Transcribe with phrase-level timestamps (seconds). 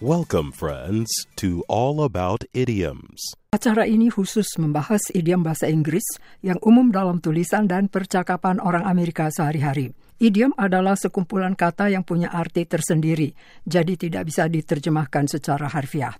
[0.00, 3.36] Welcome, friends, to All About Idioms.
[3.52, 9.28] Acara ini khusus membahas idiom bahasa Inggris yang umum dalam tulisan dan percakapan orang Amerika
[9.28, 9.92] sehari-hari.
[10.16, 13.36] Idiom adalah sekumpulan kata yang punya arti tersendiri,
[13.68, 16.16] jadi tidak bisa diterjemahkan secara harfiah.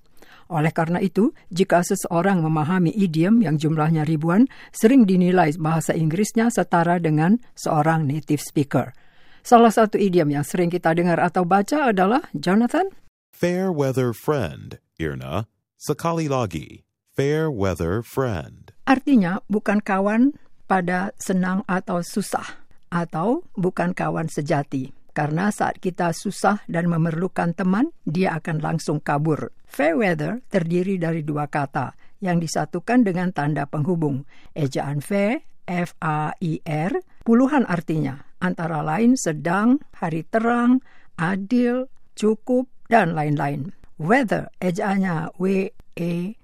[0.52, 4.44] Oleh karena itu, jika seseorang memahami idiom yang jumlahnya ribuan,
[4.76, 8.92] sering dinilai bahasa Inggrisnya setara dengan seorang native speaker.
[9.40, 12.92] Salah satu idiom yang sering kita dengar atau baca adalah Jonathan.
[13.30, 15.48] Fair weather friend, Irna.
[15.80, 16.84] Sekali lagi,
[17.16, 18.76] fair weather friend.
[18.84, 20.36] Artinya bukan kawan
[20.68, 22.60] pada senang atau susah,
[22.92, 24.92] atau bukan kawan sejati.
[25.16, 29.50] Karena saat kita susah dan memerlukan teman, dia akan langsung kabur.
[29.64, 34.28] Fair weather terdiri dari dua kata yang disatukan dengan tanda penghubung.
[34.52, 36.92] Ejaan fair, F-A-I-R,
[37.24, 40.82] puluhan artinya, antara lain sedang, hari terang,
[41.16, 43.70] adil, cukup, dan lain-lain.
[43.96, 46.38] Weather, ejaannya W-E-A-T-H-E-R,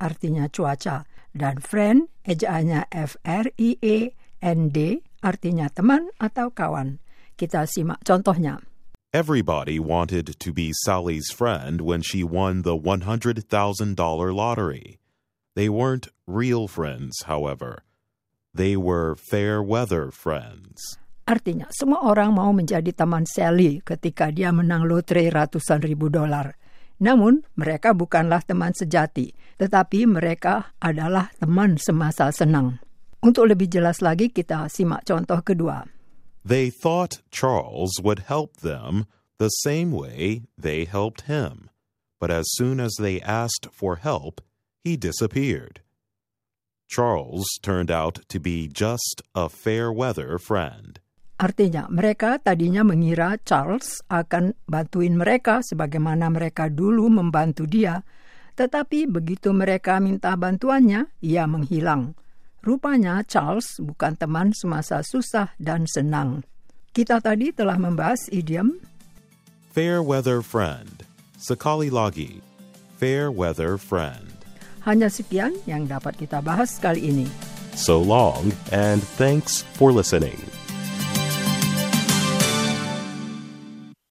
[0.00, 1.04] artinya cuaca.
[1.30, 4.78] Dan friend, ejaannya F-R-I-E-N-D,
[5.22, 6.98] artinya teman atau kawan.
[7.36, 8.64] Kita simak contohnya.
[9.12, 13.42] Everybody wanted to be Sally's friend when she won the $100,000
[14.30, 15.02] lottery.
[15.58, 17.82] They weren't real friends, however.
[18.54, 20.78] They were fair weather friends.
[21.30, 26.58] Artinya, semua orang mau menjadi teman Sally ketika dia menang lotre ratusan ribu dolar.
[26.98, 32.82] Namun, mereka bukanlah teman sejati, tetapi mereka adalah teman semasa senang.
[33.22, 35.86] Untuk lebih jelas lagi, kita simak contoh kedua.
[36.42, 39.06] They thought Charles would help them
[39.38, 41.70] the same way they helped him.
[42.18, 44.42] But as soon as they asked for help,
[44.82, 45.86] he disappeared.
[46.90, 50.98] Charles turned out to be just a fair weather friend.
[51.40, 58.04] Artinya, mereka tadinya mengira Charles akan bantuin mereka sebagaimana mereka dulu membantu dia,
[58.60, 62.12] tetapi begitu mereka minta bantuannya, ia menghilang.
[62.60, 66.44] Rupanya Charles bukan teman semasa susah dan senang.
[66.92, 68.76] Kita tadi telah membahas idiom
[69.72, 71.08] Fair weather friend.
[71.40, 72.44] Sekali lagi.
[73.00, 74.40] Fair weather friend.
[74.84, 77.28] hanya sekian yang dapat kita bahas kali ini.
[77.76, 80.36] So long, and thanks for listening.